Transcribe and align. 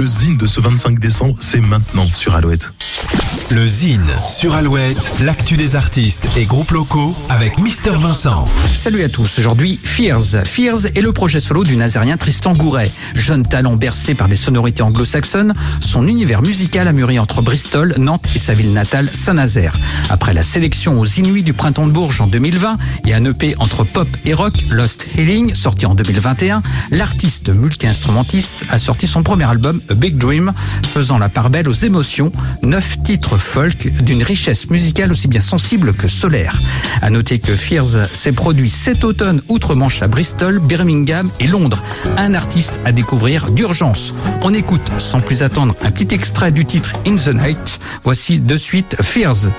Le 0.00 0.06
zine 0.06 0.38
de 0.38 0.46
ce 0.46 0.62
25 0.62 0.98
décembre, 0.98 1.36
c'est 1.40 1.60
maintenant 1.60 2.06
sur 2.14 2.34
Alouette. 2.34 2.72
Le 3.50 3.66
Zine 3.66 4.06
sur 4.28 4.54
Alouette, 4.54 5.10
l'actu 5.22 5.56
des 5.56 5.74
artistes 5.74 6.28
et 6.36 6.44
groupes 6.44 6.70
locaux 6.70 7.16
avec 7.28 7.58
Mister 7.58 7.90
Vincent. 7.90 8.46
Salut 8.72 9.02
à 9.02 9.08
tous, 9.08 9.40
aujourd'hui 9.40 9.80
Fears. 9.82 10.44
Fears 10.44 10.86
est 10.94 11.00
le 11.00 11.12
projet 11.12 11.40
solo 11.40 11.64
du 11.64 11.76
Nazérien 11.76 12.16
Tristan 12.16 12.54
Gouret. 12.54 12.92
Jeune 13.16 13.44
talent 13.44 13.74
bercé 13.74 14.14
par 14.14 14.28
des 14.28 14.36
sonorités 14.36 14.84
anglo-saxonnes, 14.84 15.54
son 15.80 16.06
univers 16.06 16.42
musical 16.42 16.86
a 16.86 16.92
mûri 16.92 17.18
entre 17.18 17.42
Bristol, 17.42 17.92
Nantes 17.98 18.28
et 18.36 18.38
sa 18.38 18.54
ville 18.54 18.72
natale 18.72 19.10
Saint-Nazaire. 19.12 19.76
Après 20.10 20.32
la 20.32 20.44
sélection 20.44 21.00
aux 21.00 21.06
Inuits 21.06 21.42
du 21.42 21.52
Printemps 21.52 21.88
de 21.88 21.92
Bourges 21.92 22.20
en 22.20 22.28
2020 22.28 22.78
et 23.06 23.14
un 23.14 23.24
EP 23.24 23.56
entre 23.58 23.82
pop 23.82 24.08
et 24.26 24.32
rock, 24.32 24.54
Lost 24.70 25.08
Healing, 25.16 25.52
sorti 25.56 25.86
en 25.86 25.96
2021, 25.96 26.62
l'artiste 26.92 27.48
multi-instrumentiste 27.48 28.54
a 28.70 28.78
sorti 28.78 29.08
son 29.08 29.24
premier 29.24 29.46
album 29.46 29.80
A 29.90 29.94
Big 29.94 30.16
Dream, 30.16 30.52
faisant 30.94 31.18
la 31.18 31.28
part 31.28 31.50
belle 31.50 31.68
aux 31.68 31.72
émotions, 31.72 32.30
neuf 32.62 33.02
titres 33.02 33.39
folk 33.40 33.88
d'une 34.02 34.22
richesse 34.22 34.70
musicale 34.70 35.10
aussi 35.10 35.28
bien 35.28 35.40
sensible 35.40 35.92
que 35.92 36.08
solaire. 36.08 36.60
À 37.02 37.10
noter 37.10 37.38
que 37.38 37.52
Fears 37.52 38.06
s'est 38.12 38.32
produit 38.32 38.70
cet 38.70 39.04
automne 39.04 39.42
outre-Manche 39.48 40.02
à 40.02 40.08
Bristol, 40.08 40.60
Birmingham 40.60 41.30
et 41.40 41.46
Londres. 41.46 41.82
Un 42.16 42.34
artiste 42.34 42.80
à 42.84 42.92
découvrir 42.92 43.50
d'urgence. 43.50 44.14
On 44.42 44.54
écoute 44.54 44.90
sans 44.98 45.20
plus 45.20 45.42
attendre 45.42 45.74
un 45.82 45.90
petit 45.90 46.14
extrait 46.14 46.52
du 46.52 46.64
titre 46.64 46.92
In 47.06 47.16
the 47.16 47.34
Night. 47.34 47.80
Voici 48.04 48.40
de 48.40 48.56
suite 48.56 48.96
Fears. 49.02 49.50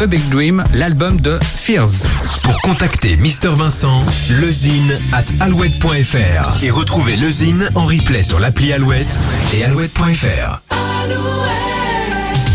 A 0.00 0.06
Big 0.06 0.26
Dream, 0.30 0.64
l'album 0.72 1.20
de 1.20 1.38
Fears. 1.42 2.06
Pour 2.42 2.58
contacter 2.62 3.18
Mr 3.18 3.54
Vincent, 3.54 4.02
lezine 4.40 4.98
at 5.12 5.24
alouette.fr 5.40 6.64
et 6.64 6.70
retrouver 6.70 7.16
lezine 7.16 7.68
en 7.74 7.84
replay 7.84 8.22
sur 8.22 8.40
l'appli 8.40 8.72
Alouette 8.72 9.20
et 9.52 9.62
alouette.fr. 9.62 10.62
Alouette, 10.70 11.18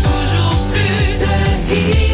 toujours 0.02 0.66
plus 0.72 1.20
de 1.20 1.74
vie. 1.74 2.05